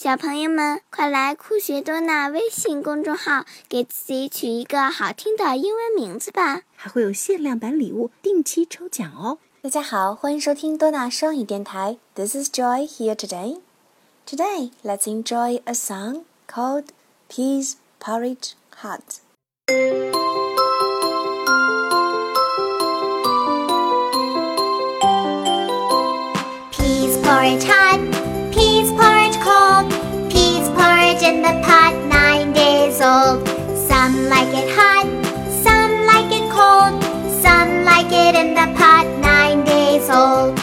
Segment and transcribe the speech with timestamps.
[0.00, 6.62] 小朋友们，快来酷学多纳微信公众号，给自己取一个好听的英文名字吧！
[6.76, 9.38] 还会有限量版礼物，定期抽奖哦！
[9.62, 11.96] 大家好，欢迎收听多纳双语电台。
[12.14, 13.60] This is Joy here today.
[14.26, 16.86] Today, let's enjoy a song called
[17.28, 18.52] Peas Porridge
[18.82, 19.20] Hot.
[26.70, 27.79] Peas porridge hot,
[31.50, 33.46] the pot nine days old.
[33.88, 35.06] Some like it hot,
[35.50, 37.02] some like it cold,
[37.42, 40.54] some like it in the pot nine days old.